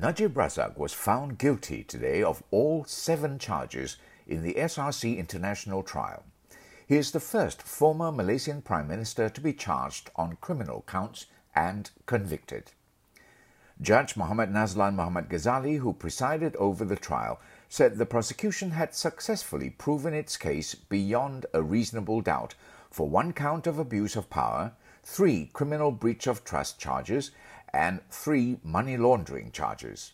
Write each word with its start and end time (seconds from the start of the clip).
Najib 0.00 0.34
Razak 0.34 0.78
was 0.78 0.92
found 0.94 1.38
guilty 1.38 1.82
today 1.82 2.22
of 2.22 2.44
all 2.52 2.84
seven 2.84 3.36
charges 3.36 3.96
in 4.28 4.44
the 4.44 4.54
SRC 4.54 5.18
international 5.18 5.82
trial. 5.82 6.22
He 6.86 6.96
is 6.96 7.10
the 7.10 7.18
first 7.18 7.62
former 7.62 8.12
Malaysian 8.12 8.62
Prime 8.62 8.86
Minister 8.86 9.28
to 9.28 9.40
be 9.40 9.52
charged 9.52 10.12
on 10.14 10.38
criminal 10.40 10.84
counts 10.86 11.26
and 11.52 11.90
convicted. 12.06 12.70
Judge 13.82 14.16
Muhammad 14.16 14.50
Nazlan 14.50 14.94
Muhammad 14.94 15.28
Ghazali, 15.28 15.78
who 15.78 15.92
presided 15.92 16.54
over 16.56 16.84
the 16.84 16.94
trial, 16.94 17.40
said 17.68 17.96
the 17.96 18.06
prosecution 18.06 18.70
had 18.70 18.94
successfully 18.94 19.68
proven 19.68 20.14
its 20.14 20.36
case 20.36 20.76
beyond 20.76 21.44
a 21.52 21.60
reasonable 21.60 22.20
doubt 22.20 22.54
for 22.88 23.08
one 23.08 23.32
count 23.32 23.66
of 23.66 23.80
abuse 23.80 24.14
of 24.14 24.30
power, 24.30 24.74
three 25.02 25.50
criminal 25.52 25.90
breach 25.90 26.28
of 26.28 26.44
trust 26.44 26.78
charges, 26.78 27.32
and 27.72 28.00
three 28.10 28.58
money 28.62 28.96
laundering 28.96 29.50
charges. 29.52 30.12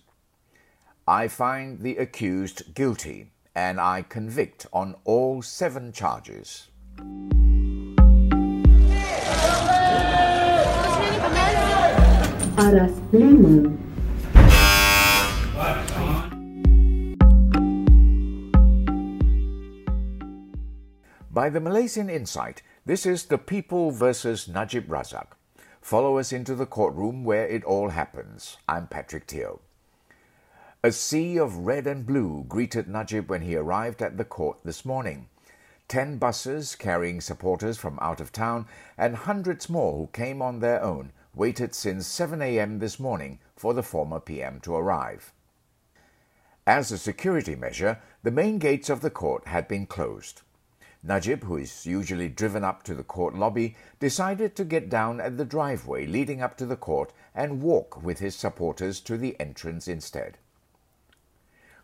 I 1.06 1.28
find 1.28 1.80
the 1.80 1.96
accused 1.96 2.74
guilty 2.74 3.30
and 3.54 3.80
I 3.80 4.02
convict 4.02 4.66
on 4.72 4.96
all 5.04 5.42
seven 5.42 5.92
charges. 5.92 6.68
Aras 12.56 12.98
5 13.12 13.84
By 21.34 21.50
the 21.50 21.60
Malaysian 21.60 22.08
Insight, 22.08 22.62
this 22.86 23.04
is 23.04 23.24
The 23.24 23.38
People 23.38 23.90
versus 23.90 24.46
Najib 24.46 24.88
Razak. 24.88 25.34
Follow 25.84 26.16
us 26.16 26.32
into 26.32 26.54
the 26.54 26.64
courtroom 26.64 27.24
where 27.24 27.46
it 27.46 27.62
all 27.62 27.90
happens. 27.90 28.56
I'm 28.66 28.86
Patrick 28.86 29.26
Teo. 29.26 29.60
A 30.82 30.90
sea 30.90 31.38
of 31.38 31.58
red 31.58 31.86
and 31.86 32.06
blue 32.06 32.46
greeted 32.48 32.88
Najib 32.88 33.28
when 33.28 33.42
he 33.42 33.54
arrived 33.54 34.00
at 34.00 34.16
the 34.16 34.24
court 34.24 34.60
this 34.64 34.86
morning. 34.86 35.28
Ten 35.86 36.16
buses 36.16 36.74
carrying 36.74 37.20
supporters 37.20 37.76
from 37.76 37.98
out 38.00 38.18
of 38.18 38.32
town 38.32 38.64
and 38.96 39.14
hundreds 39.14 39.68
more 39.68 39.92
who 39.92 40.06
came 40.06 40.40
on 40.40 40.60
their 40.60 40.82
own 40.82 41.12
waited 41.34 41.74
since 41.74 42.06
7 42.06 42.40
a.m. 42.40 42.78
this 42.78 42.98
morning 42.98 43.38
for 43.54 43.74
the 43.74 43.82
former 43.82 44.20
PM 44.20 44.60
to 44.60 44.74
arrive. 44.74 45.34
As 46.66 46.92
a 46.92 46.96
security 46.96 47.56
measure, 47.56 47.98
the 48.22 48.30
main 48.30 48.58
gates 48.58 48.88
of 48.88 49.02
the 49.02 49.10
court 49.10 49.48
had 49.48 49.68
been 49.68 49.84
closed. 49.84 50.40
Najib, 51.06 51.44
who 51.44 51.58
is 51.58 51.84
usually 51.84 52.30
driven 52.30 52.64
up 52.64 52.82
to 52.84 52.94
the 52.94 53.04
court 53.04 53.34
lobby, 53.34 53.76
decided 54.00 54.56
to 54.56 54.64
get 54.64 54.88
down 54.88 55.20
at 55.20 55.36
the 55.36 55.44
driveway 55.44 56.06
leading 56.06 56.40
up 56.40 56.56
to 56.56 56.64
the 56.64 56.76
court 56.76 57.12
and 57.34 57.60
walk 57.60 58.02
with 58.02 58.20
his 58.20 58.34
supporters 58.34 59.00
to 59.00 59.18
the 59.18 59.38
entrance 59.38 59.86
instead. 59.86 60.38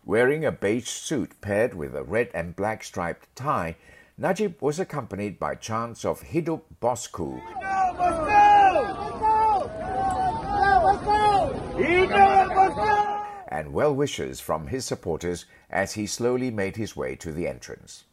Wearing 0.03 0.43
a 0.43 0.51
beige 0.51 0.87
suit 0.87 1.39
paired 1.39 1.75
with 1.75 1.95
a 1.95 2.03
red 2.03 2.31
and 2.33 2.55
black 2.55 2.83
striped 2.83 3.35
tie, 3.35 3.75
Najib 4.17 4.59
was 4.59 4.79
accompanied 4.79 5.37
by 5.37 5.53
chants 5.53 6.03
of 6.03 6.21
Hidup 6.21 6.65
Bosku 6.81 7.39
and 13.49 13.73
well 13.73 13.93
wishes 13.93 14.39
from 14.39 14.67
his 14.67 14.85
supporters 14.85 15.45
as 15.69 15.93
he 15.93 16.07
slowly 16.07 16.49
made 16.49 16.77
his 16.77 16.95
way 16.95 17.15
to 17.15 17.31
the 17.31 17.47
entrance. 17.47 18.05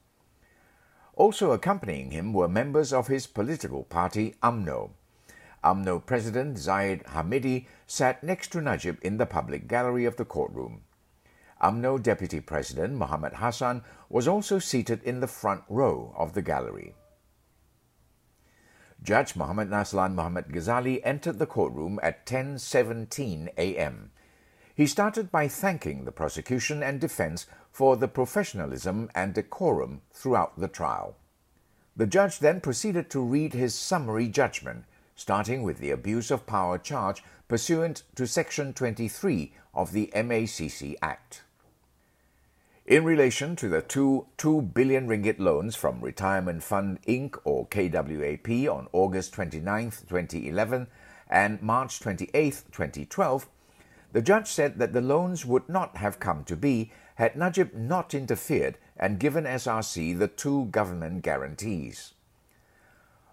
Also 1.19 1.51
accompanying 1.51 2.13
him 2.13 2.33
were 2.33 2.47
members 2.47 2.93
of 2.93 3.09
his 3.09 3.27
political 3.27 3.83
party, 3.83 4.37
UMNO. 4.41 4.91
UMNO 5.65 6.07
President 6.07 6.57
Zahid 6.57 7.03
Hamidi 7.07 7.67
sat 7.89 8.23
next 8.23 8.53
to 8.53 8.61
Najib 8.61 8.99
in 9.03 9.17
the 9.17 9.27
public 9.27 9.67
gallery 9.67 10.05
of 10.05 10.15
the 10.15 10.25
courtroom. 10.25 10.83
UMNO 11.61 12.01
Deputy 12.01 12.39
President 12.39 12.97
Mohamad 12.97 13.35
Hasan 13.35 13.83
was 14.09 14.29
also 14.29 14.61
seated 14.61 15.03
in 15.03 15.19
the 15.19 15.27
front 15.27 15.65
row 15.69 16.15
of 16.17 16.35
the 16.35 16.43
gallery. 16.43 16.95
Judge 19.03 19.35
Mohammed 19.35 19.71
Nazlan 19.71 20.15
Mohammed 20.15 20.47
Ghazali 20.53 21.01
entered 21.03 21.41
the 21.41 21.47
courtroom 21.47 21.99
at 22.01 22.27
10:17 22.27 23.49
a.m. 23.59 24.13
He 24.79 24.87
started 24.87 25.33
by 25.33 25.49
thanking 25.49 26.05
the 26.05 26.13
prosecution 26.13 26.85
and 26.85 27.01
defense 27.01 27.49
for 27.73 27.97
the 27.97 28.07
professionalism 28.07 29.11
and 29.13 29.35
decorum 29.35 30.03
throughout 30.13 30.57
the 30.57 30.69
trial. 30.69 31.17
The 31.97 32.07
judge 32.07 32.39
then 32.39 32.61
proceeded 32.61 33.11
to 33.11 33.21
read 33.21 33.55
his 33.55 33.75
summary 33.75 34.29
judgment, 34.29 34.85
starting 35.17 35.65
with 35.65 35.79
the 35.79 35.91
abuse 35.91 36.31
of 36.31 36.47
power 36.47 36.79
charge 36.79 37.25
pursuant 37.49 38.05
to 38.15 38.29
Section 38.29 38.73
23 38.73 39.53
of 39.75 39.91
the 39.91 40.13
MACC 40.15 40.95
Act. 41.03 41.43
In 42.87 43.05
relation 43.05 43.57
to 43.57 43.69
the 43.69 43.83
two 43.83 44.27
2 44.37 44.63
billion 44.63 45.09
ringgit 45.09 45.41
loans 45.41 45.75
from 45.75 46.01
Retirement 46.01 46.63
Fund 46.63 47.03
Inc. 47.03 47.37
or 47.43 47.67
KWAP 47.67 48.69
on 48.69 48.87
August 48.93 49.33
29, 49.33 49.91
2011 50.07 50.87
and 51.29 51.61
March 51.61 51.99
28, 51.99 52.63
2012, 52.71 53.49
the 54.13 54.23
judge 54.23 54.49
said 54.49 54.79
that 54.79 54.93
the 54.93 55.01
loans 55.01 55.45
would 55.45 55.69
not 55.69 55.97
have 55.99 56.19
come 56.19 56.45
to 56.45 56.57
be 56.57 56.93
had 57.17 57.37
Najib 57.37 57.75
not 57.75 58.15
interfered 58.15 58.79
and 58.97 59.19
given 59.21 59.45
SRC 59.45 60.19
the 60.19 60.29
two 60.29 60.67
government 60.67 61.23
guarantees. 61.23 62.15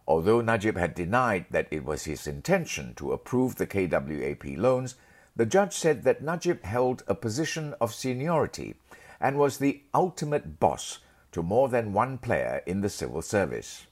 Although 0.08 0.42
Najib 0.42 0.78
had 0.78 0.94
denied 0.94 1.46
that 1.50 1.68
it 1.72 1.84
was 1.84 2.04
his 2.04 2.28
intention 2.28 2.94
to 2.96 3.12
approve 3.12 3.56
the 3.56 3.66
KWAP 3.66 4.58
loans, 4.58 4.96
the 5.36 5.46
judge 5.46 5.74
said 5.74 6.04
that 6.04 6.22
Najib 6.22 6.64
held 6.64 7.04
a 7.08 7.16
position 7.16 7.74
of 7.82 7.94
seniority 7.94 8.76
and 9.20 9.38
was 9.38 9.58
the 9.58 9.82
ultimate 9.94 10.60
boss 10.60 11.00
to 11.32 11.42
more 11.42 11.70
than 11.70 11.94
one 11.94 12.18
player 12.18 12.62
in 12.66 12.82
the 12.82 12.90
civil 12.90 13.22
service. 13.22 13.88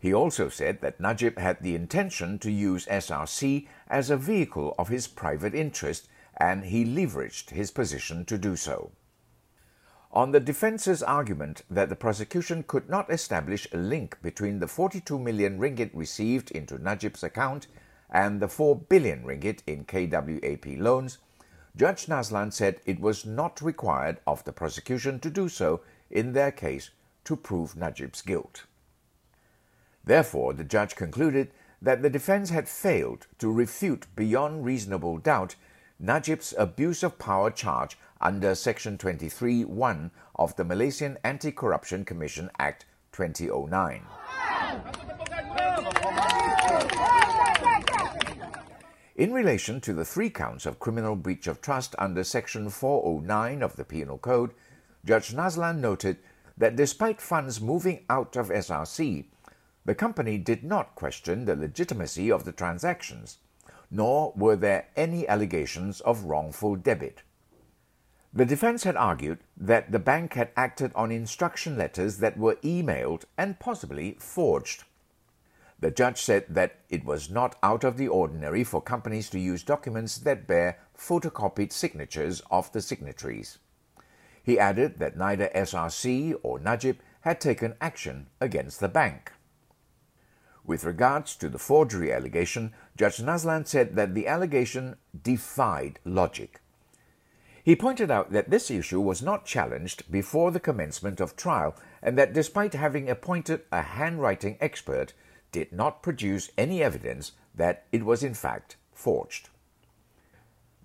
He 0.00 0.14
also 0.14 0.48
said 0.48 0.80
that 0.80 0.98
Najib 0.98 1.38
had 1.38 1.60
the 1.60 1.74
intention 1.74 2.38
to 2.38 2.50
use 2.50 2.86
SRC 2.86 3.68
as 3.86 4.08
a 4.08 4.16
vehicle 4.16 4.74
of 4.78 4.88
his 4.88 5.06
private 5.06 5.54
interest 5.54 6.08
and 6.38 6.64
he 6.64 6.86
leveraged 6.86 7.50
his 7.50 7.70
position 7.70 8.24
to 8.24 8.38
do 8.38 8.56
so. 8.56 8.92
On 10.12 10.32
the 10.32 10.40
defense's 10.40 11.02
argument 11.02 11.62
that 11.70 11.90
the 11.90 11.96
prosecution 11.96 12.62
could 12.62 12.88
not 12.88 13.10
establish 13.10 13.68
a 13.72 13.76
link 13.76 14.16
between 14.22 14.58
the 14.58 14.66
42 14.66 15.18
million 15.18 15.58
ringgit 15.60 15.90
received 15.92 16.50
into 16.50 16.78
Najib's 16.78 17.22
account 17.22 17.66
and 18.08 18.40
the 18.40 18.48
4 18.48 18.76
billion 18.76 19.22
ringgit 19.22 19.60
in 19.66 19.84
KWAP 19.84 20.80
loans, 20.80 21.18
Judge 21.76 22.06
Nazlan 22.06 22.52
said 22.54 22.80
it 22.86 23.00
was 23.00 23.26
not 23.26 23.60
required 23.60 24.18
of 24.26 24.42
the 24.44 24.52
prosecution 24.52 25.20
to 25.20 25.30
do 25.30 25.48
so 25.48 25.82
in 26.10 26.32
their 26.32 26.50
case 26.50 26.90
to 27.24 27.36
prove 27.36 27.76
Najib's 27.76 28.22
guilt. 28.22 28.64
Therefore, 30.04 30.52
the 30.52 30.64
judge 30.64 30.96
concluded 30.96 31.50
that 31.82 32.02
the 32.02 32.10
defense 32.10 32.50
had 32.50 32.68
failed 32.68 33.26
to 33.38 33.52
refute 33.52 34.06
beyond 34.16 34.64
reasonable 34.64 35.18
doubt 35.18 35.56
Najib's 36.02 36.54
abuse 36.56 37.02
of 37.02 37.18
power 37.18 37.50
charge 37.50 37.98
under 38.20 38.54
Section 38.54 38.98
23.1 38.98 40.10
of 40.34 40.56
the 40.56 40.64
Malaysian 40.64 41.18
Anti 41.24 41.52
Corruption 41.52 42.04
Commission 42.04 42.50
Act 42.58 42.86
2009. 43.12 44.02
In 49.16 49.34
relation 49.34 49.82
to 49.82 49.92
the 49.92 50.04
three 50.04 50.30
counts 50.30 50.64
of 50.64 50.78
criminal 50.80 51.14
breach 51.14 51.46
of 51.46 51.60
trust 51.60 51.94
under 51.98 52.24
Section 52.24 52.70
409 52.70 53.62
of 53.62 53.76
the 53.76 53.84
Penal 53.84 54.16
Code, 54.16 54.54
Judge 55.04 55.32
Nazlan 55.34 55.78
noted 55.80 56.16
that 56.56 56.76
despite 56.76 57.20
funds 57.20 57.60
moving 57.60 58.04
out 58.08 58.36
of 58.36 58.48
SRC, 58.48 59.26
the 59.90 59.94
company 59.96 60.38
did 60.38 60.62
not 60.62 60.94
question 60.94 61.46
the 61.46 61.56
legitimacy 61.56 62.30
of 62.30 62.44
the 62.44 62.52
transactions, 62.52 63.38
nor 63.90 64.32
were 64.36 64.54
there 64.54 64.86
any 64.94 65.26
allegations 65.26 66.00
of 66.02 66.22
wrongful 66.22 66.76
debit. 66.76 67.22
The 68.32 68.46
defense 68.46 68.84
had 68.84 68.94
argued 68.94 69.40
that 69.56 69.90
the 69.90 69.98
bank 69.98 70.34
had 70.34 70.52
acted 70.56 70.92
on 70.94 71.10
instruction 71.10 71.76
letters 71.76 72.18
that 72.18 72.38
were 72.38 72.54
emailed 72.62 73.24
and 73.36 73.58
possibly 73.58 74.16
forged. 74.20 74.84
The 75.80 75.90
judge 75.90 76.22
said 76.22 76.44
that 76.50 76.76
it 76.88 77.04
was 77.04 77.28
not 77.28 77.56
out 77.60 77.82
of 77.82 77.96
the 77.96 78.06
ordinary 78.06 78.62
for 78.62 78.80
companies 78.80 79.28
to 79.30 79.40
use 79.40 79.64
documents 79.64 80.18
that 80.18 80.46
bear 80.46 80.78
photocopied 80.96 81.72
signatures 81.72 82.42
of 82.48 82.70
the 82.70 82.80
signatories. 82.80 83.58
He 84.40 84.56
added 84.56 85.00
that 85.00 85.16
neither 85.16 85.48
SRC 85.48 86.36
or 86.44 86.60
Najib 86.60 87.00
had 87.22 87.40
taken 87.40 87.74
action 87.80 88.28
against 88.40 88.78
the 88.78 88.88
bank. 88.88 89.32
With 90.70 90.84
regards 90.84 91.34
to 91.38 91.48
the 91.48 91.58
forgery 91.58 92.12
allegation, 92.12 92.72
Judge 92.96 93.16
Nazlan 93.16 93.66
said 93.66 93.96
that 93.96 94.14
the 94.14 94.28
allegation 94.28 94.98
defied 95.20 95.98
logic. 96.04 96.60
He 97.64 97.74
pointed 97.74 98.08
out 98.08 98.30
that 98.30 98.50
this 98.50 98.70
issue 98.70 99.00
was 99.00 99.20
not 99.20 99.44
challenged 99.44 100.08
before 100.12 100.52
the 100.52 100.60
commencement 100.60 101.20
of 101.20 101.34
trial 101.34 101.74
and 102.00 102.16
that 102.16 102.32
despite 102.32 102.74
having 102.74 103.10
appointed 103.10 103.62
a 103.72 103.82
handwriting 103.82 104.58
expert, 104.60 105.12
did 105.50 105.72
not 105.72 106.04
produce 106.04 106.52
any 106.56 106.84
evidence 106.84 107.32
that 107.52 107.86
it 107.90 108.04
was 108.04 108.22
in 108.22 108.34
fact 108.34 108.76
forged. 108.92 109.48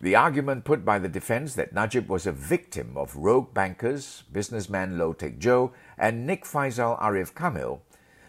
The 0.02 0.16
argument 0.16 0.66
put 0.66 0.84
by 0.84 0.98
the 0.98 1.08
defense 1.08 1.54
that 1.54 1.74
Najib 1.74 2.10
was 2.10 2.26
a 2.26 2.32
victim 2.32 2.98
of 2.98 3.16
rogue 3.16 3.54
bankers, 3.54 4.24
businessman 4.34 4.98
Low 4.98 5.14
Taek 5.14 5.38
Jho, 5.38 5.74
and 5.96 6.26
Nik 6.26 6.44
Faisal 6.44 7.00
Arif 7.00 7.36
Kamil, 7.36 7.82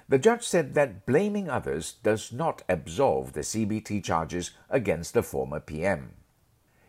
the 0.08 0.18
judge 0.18 0.46
said 0.46 0.74
that 0.74 1.04
blaming 1.04 1.48
others 1.48 1.94
does 2.02 2.32
not 2.32 2.62
absolve 2.68 3.32
the 3.32 3.40
CBT 3.40 4.04
charges 4.04 4.52
against 4.70 5.14
the 5.14 5.22
former 5.22 5.60
PM. 5.60 6.12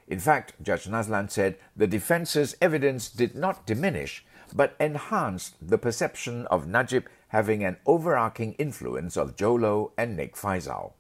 In 0.08 0.20
fact, 0.20 0.54
Judge 0.62 0.86
Nazlan 0.86 1.30
said 1.30 1.58
the 1.76 1.88
defense's 1.88 2.56
evidence 2.62 3.10
did 3.10 3.36
not 3.36 3.66
diminish 3.66 4.26
but 4.54 4.76
enhanced 4.80 5.56
the 5.62 5.78
perception 5.78 6.46
of 6.48 6.68
Najib 6.68 7.08
having 7.30 7.64
an 7.64 7.78
overarching 7.86 8.54
influence 8.54 9.18
of 9.18 9.36
Jho 9.36 9.60
Low 9.60 9.92
and 9.98 10.16
Nik 10.16 10.36
Faisal. 10.36 10.94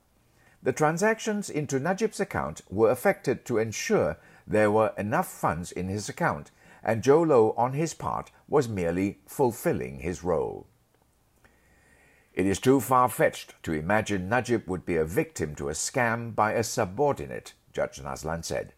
The 0.61 0.73
transactions 0.73 1.49
into 1.49 1.79
Najib's 1.79 2.19
account 2.19 2.61
were 2.69 2.91
affected 2.91 3.45
to 3.45 3.57
ensure 3.57 4.17
there 4.45 4.71
were 4.71 4.93
enough 4.97 5.27
funds 5.27 5.71
in 5.71 5.87
his 5.87 6.09
account, 6.09 6.51
and 6.83 7.03
Jho 7.03 7.25
Low, 7.25 7.53
on 7.57 7.73
his 7.73 7.93
part, 7.93 8.31
was 8.49 8.67
merely 8.67 9.19
fulfilling 9.25 9.99
his 9.99 10.23
role. 10.23 10.67
It 12.37 12.45
is 12.45 12.59
too 12.59 12.79
far 12.81 13.09
fetched 13.09 13.55
to 13.63 13.73
imagine 13.73 14.29
Najib 14.29 14.67
would 14.67 14.85
be 14.85 14.95
a 14.95 15.05
victim 15.05 15.55
to 15.55 15.69
a 15.69 15.71
scam 15.71 16.35
by 16.35 16.51
a 16.51 16.63
subordinate, 16.63 17.53
Judge 17.73 17.99
Nazlan 17.99 18.45
said, 18.45 18.73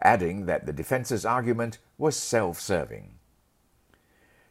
adding 0.00 0.46
that 0.46 0.64
the 0.64 0.72
defense's 0.72 1.26
argument 1.26 1.76
was 1.98 2.16
self 2.16 2.58
serving. 2.58 3.18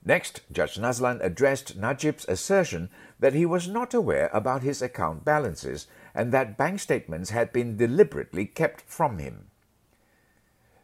Next, 0.06 0.42
Judge 0.52 0.76
Nazlan 0.76 1.20
addressed 1.24 1.78
Najib's 1.78 2.28
assertion 2.28 2.92
that 3.20 3.34
he 3.34 3.44
was 3.44 3.68
not 3.68 3.96
aware 3.96 4.30
about 4.32 4.62
his 4.62 4.84
account 4.84 5.26
balances 5.26 5.88
and 6.14 6.32
that 6.32 6.58
bank 6.58 6.80
statements 6.80 7.32
had 7.32 7.52
been 7.52 7.76
deliberately 7.76 8.46
kept 8.46 8.82
from 8.82 9.18
him. 9.18 9.48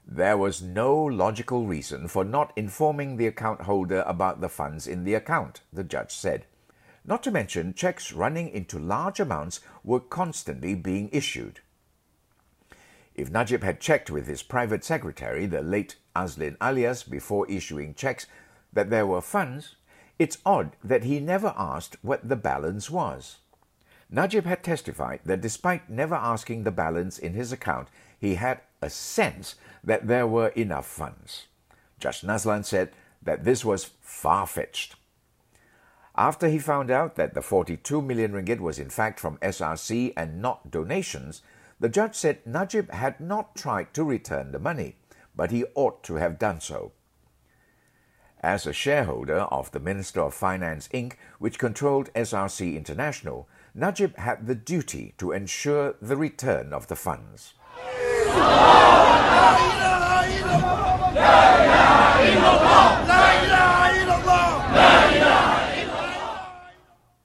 There 0.08 0.38
was 0.38 0.64
no 0.64 0.96
logical 0.96 1.68
reason 1.68 2.08
for 2.08 2.26
not 2.26 2.52
informing 2.56 3.18
the 3.18 3.28
account 3.28 3.62
holder 3.62 4.04
about 4.08 4.42
the 4.42 4.50
funds 4.50 4.88
in 4.88 5.04
the 5.04 5.14
account, 5.14 5.62
the 5.72 5.84
judge 5.84 6.16
said. 6.16 6.48
Not 7.06 7.24
to 7.24 7.32
mention, 7.32 7.74
checks 7.74 8.14
running 8.14 8.50
into 8.50 8.80
large 8.80 9.20
amounts 9.20 9.60
were 9.84 10.00
constantly 10.00 10.74
being 10.74 11.10
issued. 11.12 11.60
If 13.16 13.30
Najib 13.30 13.62
had 13.62 13.80
checked 13.80 14.10
with 14.10 14.26
his 14.26 14.42
private 14.42 14.84
secretary, 14.84 15.46
the 15.46 15.62
late 15.62 15.98
Azlin 16.16 16.56
Alias, 16.62 17.04
before 17.04 17.50
issuing 17.50 17.94
checks 17.94 18.26
that 18.72 18.90
there 18.90 19.06
were 19.06 19.22
funds, 19.22 19.76
it's 20.18 20.38
odd 20.46 20.76
that 20.84 21.04
he 21.04 21.20
never 21.20 21.54
asked 21.58 21.98
what 22.02 22.28
the 22.28 22.36
balance 22.36 22.90
was. 22.90 23.38
Najib 24.10 24.46
had 24.46 24.64
testified 24.64 25.20
that 25.26 25.42
despite 25.42 25.90
never 25.90 26.16
asking 26.16 26.64
the 26.64 26.72
balance 26.72 27.18
in 27.18 27.34
his 27.34 27.52
account, 27.52 27.90
he 28.20 28.36
had 28.36 28.62
a 28.82 28.90
sense 28.90 29.56
that 29.84 30.08
there 30.08 30.28
were 30.28 30.50
enough 30.50 30.86
funds. 30.86 31.48
Judge 32.00 32.22
Nazlan 32.22 32.64
said 32.64 32.92
that 33.22 33.44
this 33.44 33.66
was 33.66 33.92
far 34.02 34.48
fetched. 34.48 34.96
After 36.15 36.48
he 36.48 36.60
found 36.60 36.92
out 36.92 37.15
that 37.15 37.33
the 37.33 37.42
42 37.42 38.01
million 38.01 38.33
ringgit 38.33 38.60
was 38.60 38.77
in 38.77 38.89
fact 38.89 39.19
from 39.19 39.38
SRC 39.38 40.13
and 40.15 40.42
not 40.42 40.69
donations, 40.69 41.42
the 41.80 41.89
judge 41.89 42.13
said 42.15 42.45
Najib 42.45 42.92
had 42.92 43.19
not 43.19 43.56
tried 43.56 43.94
to 43.95 44.04
return 44.04 44.51
the 44.51 44.60
money, 44.60 44.95
but 45.36 45.50
he 45.50 45.65
ought 45.74 46.04
to 46.04 46.15
have 46.15 46.38
done 46.38 46.62
so. 46.62 46.92
As 48.42 48.68
a 48.68 48.74
shareholder 48.74 49.39
of 49.39 49.71
the 49.71 49.80
Minister 49.80 50.21
of 50.21 50.36
Finance 50.36 50.88
Inc., 50.89 51.13
which 51.39 51.57
controlled 51.57 52.13
SRC 52.13 52.75
International, 52.75 53.48
Najib 53.74 54.16
had 54.18 54.45
the 54.45 54.54
duty 54.56 55.16
to 55.18 55.31
ensure 55.31 55.95
the 56.00 56.18
return 56.18 56.74
of 56.74 56.88
the 56.88 56.95
funds. 56.95 57.54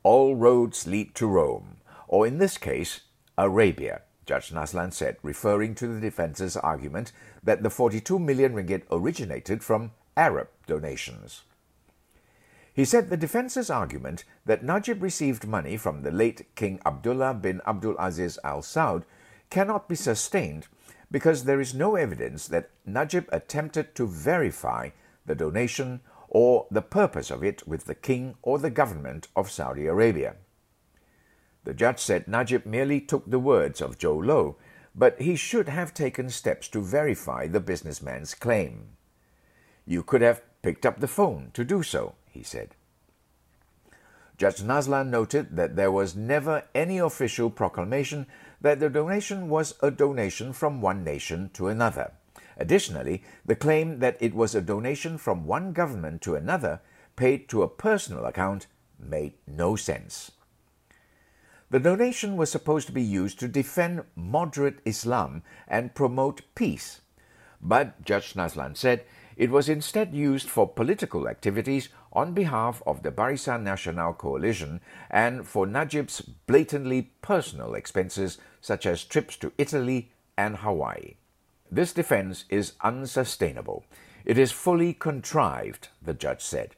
All 0.02 0.36
roads 0.36 0.86
lead 0.86 1.14
to 1.16 1.26
Rome, 1.26 1.78
or 2.06 2.26
in 2.26 2.38
this 2.38 2.56
case, 2.56 3.00
Arabia, 3.36 4.02
Judge 4.26 4.50
Nazlan 4.50 4.92
said, 4.92 5.16
referring 5.22 5.74
to 5.76 5.86
the 5.88 6.00
defense's 6.00 6.56
argument 6.56 7.12
that 7.42 7.62
the 7.62 7.70
42 7.70 8.18
million 8.18 8.54
ringgit 8.54 8.82
originated 8.90 9.62
from 9.62 9.92
Arab 10.16 10.48
donations. 10.66 11.42
He 12.72 12.84
said 12.84 13.08
the 13.08 13.16
defense's 13.16 13.70
argument 13.70 14.24
that 14.46 14.62
Najib 14.62 15.02
received 15.02 15.48
money 15.48 15.76
from 15.76 16.02
the 16.02 16.12
late 16.12 16.46
King 16.54 16.80
Abdullah 16.86 17.34
bin 17.34 17.60
Abdul 17.66 17.96
Aziz 17.98 18.38
Al 18.44 18.62
Saud 18.62 19.02
cannot 19.50 19.88
be 19.88 19.96
sustained 19.96 20.68
because 21.10 21.44
there 21.44 21.60
is 21.60 21.74
no 21.74 21.96
evidence 21.96 22.46
that 22.46 22.70
Najib 22.86 23.28
attempted 23.32 23.94
to 23.96 24.06
verify 24.06 24.90
the 25.26 25.34
donation 25.34 26.00
or 26.28 26.66
the 26.70 26.82
purpose 26.82 27.30
of 27.30 27.42
it 27.42 27.66
with 27.66 27.84
the 27.84 27.94
king 27.94 28.34
or 28.42 28.58
the 28.58 28.70
government 28.70 29.28
of 29.34 29.50
Saudi 29.50 29.86
Arabia. 29.86 30.36
The 31.64 31.74
judge 31.74 31.98
said 31.98 32.28
Najib 32.28 32.64
merely 32.64 33.00
took 33.00 33.28
the 33.28 33.38
words 33.38 33.80
of 33.80 33.98
Jho 33.98 34.24
Low, 34.24 34.56
but 34.94 35.20
he 35.20 35.36
should 35.36 35.68
have 35.68 35.94
taken 35.94 36.30
steps 36.30 36.68
to 36.68 36.80
verify 36.80 37.46
the 37.46 37.60
businessman's 37.60 38.34
claim. 38.34 38.96
You 39.86 40.02
could 40.02 40.22
have 40.22 40.42
picked 40.62 40.84
up 40.84 41.00
the 41.00 41.08
phone 41.08 41.50
to 41.54 41.64
do 41.64 41.82
so, 41.82 42.14
he 42.30 42.42
said. 42.42 42.74
Judge 44.36 44.62
Nazlan 44.62 45.08
noted 45.08 45.56
that 45.56 45.76
there 45.76 45.90
was 45.90 46.14
never 46.14 46.62
any 46.74 46.98
official 46.98 47.50
proclamation 47.50 48.26
that 48.60 48.78
the 48.80 48.88
donation 48.88 49.48
was 49.48 49.74
a 49.82 49.90
donation 49.90 50.52
from 50.52 50.80
one 50.80 51.02
nation 51.02 51.50
to 51.54 51.68
another. 51.68 52.12
Additionally, 52.58 53.22
the 53.46 53.56
claim 53.56 54.00
that 54.00 54.16
it 54.20 54.34
was 54.34 54.54
a 54.54 54.60
donation 54.60 55.16
from 55.16 55.46
one 55.46 55.72
government 55.72 56.20
to 56.22 56.34
another 56.34 56.80
paid 57.16 57.48
to 57.48 57.62
a 57.62 57.68
personal 57.68 58.26
account 58.26 58.66
made 58.98 59.34
no 59.46 59.76
sense. 59.76 60.32
The 61.70 61.78
donation 61.78 62.36
was 62.36 62.50
supposed 62.50 62.86
to 62.86 62.92
be 62.92 63.02
used 63.02 63.38
to 63.40 63.48
defend 63.48 64.04
moderate 64.16 64.80
Islam 64.84 65.42
and 65.68 65.94
promote 65.94 66.42
peace. 66.54 67.00
But 67.60 68.04
Judge 68.04 68.34
Nazlan 68.34 68.76
said 68.76 69.04
it 69.36 69.50
was 69.50 69.68
instead 69.68 70.14
used 70.14 70.48
for 70.48 70.66
political 70.66 71.28
activities 71.28 71.90
on 72.12 72.32
behalf 72.32 72.82
of 72.86 73.02
the 73.02 73.12
Barisan 73.12 73.62
Nasional 73.62 74.16
Coalition 74.16 74.80
and 75.10 75.46
for 75.46 75.66
Najib's 75.66 76.22
blatantly 76.46 77.12
personal 77.22 77.74
expenses 77.74 78.38
such 78.60 78.86
as 78.86 79.04
trips 79.04 79.36
to 79.36 79.52
Italy 79.58 80.10
and 80.36 80.56
Hawaii. 80.56 81.14
This 81.70 81.92
defense 81.92 82.44
is 82.48 82.72
unsustainable. 82.80 83.84
It 84.24 84.38
is 84.38 84.52
fully 84.52 84.94
contrived, 84.94 85.88
the 86.00 86.14
judge 86.14 86.40
said. 86.40 86.76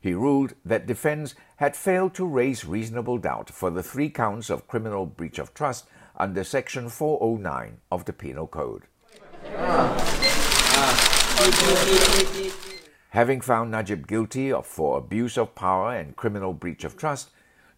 He 0.00 0.14
ruled 0.14 0.54
that 0.64 0.86
defense 0.86 1.34
had 1.56 1.74
failed 1.74 2.14
to 2.14 2.26
raise 2.26 2.64
reasonable 2.64 3.18
doubt 3.18 3.50
for 3.50 3.70
the 3.70 3.82
three 3.82 4.10
counts 4.10 4.50
of 4.50 4.68
criminal 4.68 5.06
breach 5.06 5.38
of 5.38 5.52
trust 5.54 5.88
under 6.16 6.44
Section 6.44 6.88
409 6.88 7.78
of 7.90 8.04
the 8.04 8.12
Penal 8.12 8.46
Code. 8.46 8.82
Having 13.10 13.40
found 13.40 13.70
Najib 13.70 14.06
guilty 14.06 14.52
of 14.52 14.66
for 14.66 14.98
abuse 14.98 15.36
of 15.36 15.54
power 15.54 15.94
and 15.94 16.14
criminal 16.14 16.52
breach 16.52 16.84
of 16.84 16.96
trust, 16.96 17.30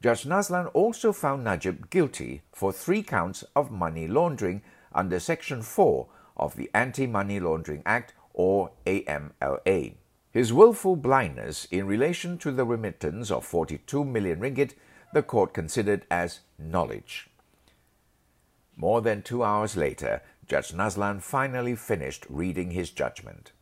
Judge 0.03 0.25
Nazlan 0.25 0.71
also 0.75 1.13
found 1.13 1.45
Najib 1.45 1.89
guilty 1.89 2.43
for 2.53 2.73
three 2.73 3.03
counts 3.03 3.45
of 3.55 3.71
money 3.71 4.07
laundering 4.07 4.63
under 4.93 5.19
Section 5.19 5.63
4 5.63 6.07
of 6.37 6.57
the 6.57 6.71
Anti-Money 6.75 7.41
Laundering 7.41 7.83
Act 7.87 8.15
or 8.33 8.73
AMLA. 8.87 9.95
His 10.31 10.53
willful 10.53 10.97
blindness 10.97 11.67
in 11.71 11.87
relation 11.87 12.37
to 12.39 12.53
the 12.53 12.67
remittance 12.67 13.31
of 13.31 13.45
42 13.45 14.05
million 14.05 14.41
ringgit 14.41 14.75
the 15.15 15.23
court 15.23 15.55
considered 15.55 16.05
as 16.11 16.41
knowledge. 16.59 17.29
More 18.77 19.01
than 19.01 19.23
two 19.23 19.43
hours 19.43 19.77
later, 19.77 20.23
Judge 20.47 20.73
Nazlan 20.73 21.23
finally 21.23 21.75
finished 21.75 22.27
reading 22.29 22.73
his 22.73 22.91
judgment. 22.91 23.53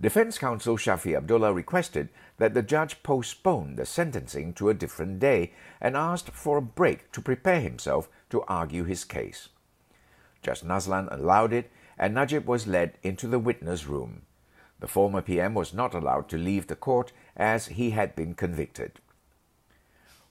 Defense 0.00 0.38
counsel 0.38 0.78
Shafee 0.78 1.14
Abdullah 1.14 1.52
requested 1.52 2.08
that 2.38 2.54
the 2.54 2.62
judge 2.62 3.02
postpone 3.02 3.76
the 3.76 3.84
sentencing 3.84 4.54
to 4.54 4.70
a 4.70 4.74
different 4.74 5.18
day 5.18 5.52
and 5.78 5.94
asked 5.94 6.30
for 6.30 6.56
a 6.56 6.62
break 6.62 7.12
to 7.12 7.20
prepare 7.20 7.60
himself 7.60 8.08
to 8.30 8.42
argue 8.48 8.84
his 8.84 9.04
case. 9.04 9.50
Judge 10.42 10.62
Nazlan 10.62 11.12
allowed 11.12 11.52
it, 11.52 11.70
and 12.00 12.14
Najib 12.14 12.46
was 12.46 12.66
led 12.66 12.96
into 13.02 13.28
the 13.28 13.38
witness 13.38 13.86
room. 13.86 14.22
The 14.80 14.88
former 14.88 15.20
PM 15.20 15.52
was 15.52 15.74
not 15.74 15.92
allowed 15.92 16.30
to 16.30 16.38
leave 16.38 16.66
the 16.66 16.74
court 16.74 17.12
as 17.36 17.66
he 17.66 17.90
had 17.90 18.16
been 18.16 18.32
convicted. 18.32 18.92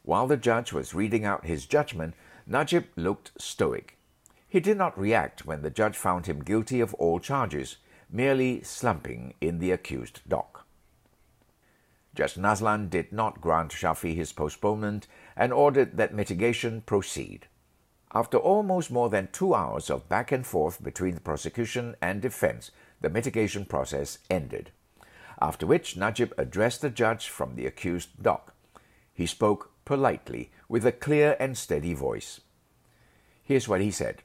While 0.02 0.26
the 0.26 0.36
judge 0.36 0.74
was 0.74 0.96
reading 0.96 1.26
out 1.26 1.46
his 1.46 1.68
judgment, 1.68 2.16
Najib 2.48 2.86
looked 2.96 3.40
stoic. 3.40 4.00
He 4.48 4.60
did 4.60 4.78
not 4.78 5.00
react 5.00 5.46
when 5.46 5.62
the 5.62 5.70
judge 5.70 5.96
found 5.96 6.26
him 6.26 6.44
guilty 6.44 6.82
of 6.82 6.96
all 6.96 7.20
charges, 7.20 7.78
merely 8.10 8.64
slumping 8.64 9.36
in 9.40 9.60
the 9.60 9.70
accused 9.70 10.22
dock. 10.28 10.66
Judge 12.16 12.34
Nazlan 12.34 12.90
did 12.90 13.14
not 13.14 13.42
grant 13.42 13.72
Shafee 13.72 14.16
his 14.16 14.34
postponement 14.34 15.06
and 15.38 15.54
ordered 15.54 15.98
that 15.98 16.16
mitigation 16.16 16.82
proceed. 16.82 17.46
After 18.12 18.38
almost 18.38 18.90
more 18.90 19.10
than 19.10 19.30
two 19.32 19.54
hours 19.54 19.90
of 19.90 20.10
back 20.10 20.32
and 20.32 20.46
forth 20.46 20.84
between 20.84 21.14
the 21.16 21.22
prosecution 21.22 21.96
and 22.02 22.22
defense, 22.22 22.72
the 23.02 23.10
mitigation 23.10 23.66
process 23.66 24.18
ended. 24.30 24.72
After 25.42 25.68
which, 25.68 25.96
Najib 25.96 26.34
addressed 26.38 26.82
the 26.82 26.90
judge 26.90 27.30
from 27.30 27.56
the 27.56 27.66
accused 27.66 28.22
dock. 28.22 28.56
He 29.14 29.26
spoke 29.26 29.72
politely, 29.86 30.52
with 30.68 30.86
a 30.86 30.92
clear 30.92 31.36
and 31.40 31.58
steady 31.58 31.94
voice. 31.94 32.42
Here's 33.44 33.68
what 33.68 33.82
he 33.82 33.92
said 33.92 34.22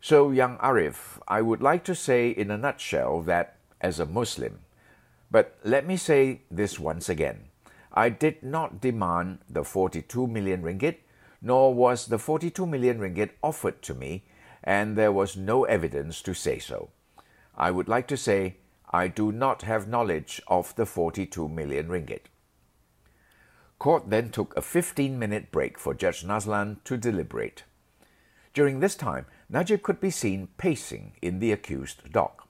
So, 0.00 0.30
Yang 0.30 0.58
Arif, 0.58 1.20
I 1.26 1.42
would 1.42 1.62
like 1.62 1.84
to 1.84 1.94
say 1.94 2.30
in 2.30 2.50
a 2.50 2.58
nutshell 2.58 3.22
that, 3.22 3.56
as 3.80 3.98
a 3.98 4.06
Muslim, 4.06 4.60
but 5.30 5.58
let 5.64 5.86
me 5.86 5.96
say 5.96 6.42
this 6.50 6.78
once 6.78 7.08
again 7.08 7.48
I 7.92 8.08
did 8.08 8.42
not 8.42 8.80
demand 8.80 9.40
the 9.48 9.64
42 9.64 10.26
million 10.26 10.62
ringgit 10.62 10.98
nor 11.42 11.74
was 11.74 12.06
the 12.06 12.18
42 12.18 12.66
million 12.66 12.98
ringgit 13.00 13.30
offered 13.42 13.82
to 13.82 13.94
me, 13.94 14.24
and 14.62 14.96
there 14.96 15.12
was 15.12 15.36
no 15.36 15.64
evidence 15.64 16.22
to 16.22 16.34
say 16.34 16.58
so. 16.58 16.90
I 17.56 17.70
would 17.70 17.88
like 17.88 18.06
to 18.08 18.16
say 18.16 18.56
I 18.90 19.08
do 19.08 19.32
not 19.32 19.62
have 19.62 19.88
knowledge 19.88 20.40
of 20.46 20.74
the 20.76 20.86
42 20.86 21.48
million 21.48 21.88
ringgit. 21.88 22.26
Court 23.78 24.10
then 24.10 24.30
took 24.30 24.56
a 24.56 24.62
15 24.62 25.18
minute 25.18 25.50
break 25.50 25.78
for 25.78 25.92
Judge 25.92 26.22
Nazlan 26.24 26.76
to 26.84 26.96
deliberate. 26.96 27.64
During 28.54 28.80
this 28.80 28.94
time, 28.94 29.26
Najib 29.48 29.82
could 29.82 29.98
be 29.98 30.10
seen 30.10 30.48
pacing 30.56 31.14
in 31.20 31.40
the 31.40 31.52
accused 31.52 32.12
dock. 32.12 32.46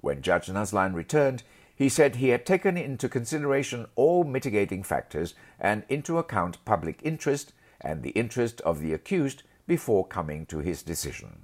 When 0.00 0.22
Judge 0.22 0.46
Nazlan 0.46 0.94
returned, 0.94 1.42
he 1.74 1.88
said 1.88 2.16
he 2.16 2.28
had 2.28 2.46
taken 2.46 2.76
into 2.76 3.08
consideration 3.08 3.86
all 3.96 4.22
mitigating 4.22 4.82
factors 4.82 5.34
and 5.58 5.82
into 5.88 6.18
account 6.18 6.64
public 6.64 7.00
interest 7.02 7.52
and 7.80 8.02
the 8.02 8.10
interest 8.10 8.60
of 8.62 8.80
the 8.80 8.92
accused 8.92 9.42
before 9.66 10.06
coming 10.06 10.46
to 10.46 10.58
his 10.58 10.82
decision. 10.82 11.42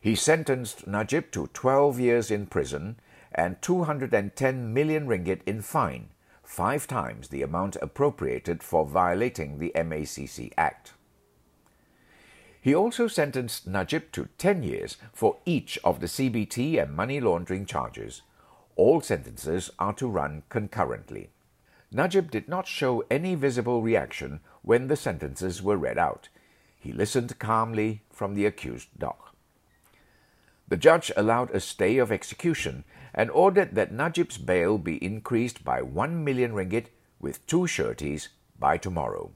He 0.00 0.14
sentenced 0.14 0.86
Najib 0.86 1.30
to 1.32 1.48
12 1.48 1.98
years 1.98 2.30
in 2.30 2.46
prison 2.46 3.00
and 3.32 3.60
210 3.60 4.72
million 4.72 5.06
ringgit 5.06 5.40
in 5.44 5.60
fine, 5.62 6.10
five 6.42 6.86
times 6.86 7.28
the 7.28 7.42
amount 7.42 7.76
appropriated 7.76 8.62
for 8.62 8.86
violating 8.86 9.58
the 9.58 9.72
MACC 9.74 10.52
Act. 10.56 10.92
He 12.60 12.74
also 12.74 13.06
sentenced 13.06 13.66
Najib 13.66 14.12
to 14.12 14.28
10 14.38 14.62
years 14.62 14.96
for 15.12 15.38
each 15.44 15.78
of 15.84 16.00
the 16.00 16.06
CBT 16.06 16.82
and 16.82 16.94
money 16.94 17.20
laundering 17.20 17.66
charges, 17.66 18.22
all 18.78 19.00
sentences 19.00 19.70
are 19.78 19.92
to 19.94 20.08
run 20.08 20.44
concurrently. 20.48 21.30
Najib 21.90 22.30
did 22.30 22.48
not 22.48 22.66
show 22.66 23.02
any 23.10 23.34
visible 23.34 23.82
reaction 23.82 24.40
when 24.62 24.88
the 24.88 24.96
sentences 24.96 25.62
were 25.62 25.76
read 25.76 25.96
out. 25.96 26.28
He 26.76 26.92
listened 26.92 27.38
calmly 27.38 28.02
from 28.10 28.34
the 28.34 28.44
accused 28.44 28.88
dock. 28.98 29.34
The 30.68 30.76
judge 30.76 31.10
allowed 31.16 31.50
a 31.50 31.60
stay 31.60 31.96
of 31.96 32.12
execution 32.12 32.84
and 33.14 33.30
ordered 33.30 33.74
that 33.74 33.92
Najib's 33.92 34.36
bail 34.36 34.76
be 34.76 35.02
increased 35.02 35.64
by 35.64 35.80
1 35.80 36.22
million 36.22 36.52
ringgit 36.52 36.88
with 37.18 37.46
two 37.46 37.66
sureties 37.66 38.28
by 38.58 38.76
tomorrow. 38.76 39.32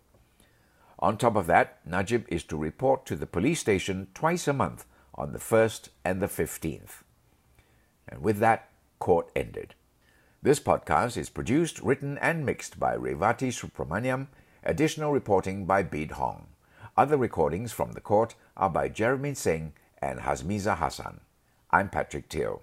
On 0.98 1.16
top 1.16 1.34
of 1.34 1.46
that, 1.46 1.80
Najib 1.86 2.26
is 2.28 2.44
to 2.44 2.56
report 2.56 3.06
to 3.06 3.16
the 3.16 3.26
police 3.26 3.60
station 3.60 4.08
twice 4.14 4.46
a 4.46 4.52
month 4.52 4.84
on 5.14 5.32
the 5.32 5.38
1st 5.38 5.88
and 6.04 6.20
the 6.20 6.28
15th. 6.28 7.02
And 8.06 8.22
with 8.22 8.38
that, 8.38 8.68
court 8.98 9.30
ended. 9.34 9.74
This 10.44 10.58
podcast 10.58 11.16
is 11.16 11.30
produced, 11.30 11.78
written, 11.82 12.18
and 12.18 12.44
mixed 12.44 12.80
by 12.80 12.96
Revati 12.96 13.52
Supramaniam. 13.52 14.26
Additional 14.64 15.12
reporting 15.12 15.66
by 15.66 15.84
Bede 15.84 16.10
Hong. 16.10 16.48
Other 16.96 17.16
recordings 17.16 17.70
from 17.70 17.92
the 17.92 18.00
court 18.00 18.34
are 18.56 18.68
by 18.68 18.88
Jeremy 18.88 19.34
Singh 19.34 19.72
and 19.98 20.18
Hazmiza 20.18 20.78
Hassan. 20.78 21.20
I'm 21.70 21.88
Patrick 21.88 22.28
Teo. 22.28 22.62